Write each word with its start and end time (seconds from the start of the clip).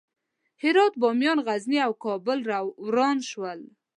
هرات، 0.61 0.93
بامیان، 1.01 1.39
غزني 1.47 1.79
او 1.87 1.93
کابل 2.03 2.39
وران 2.85 3.17
شول. 3.29 3.59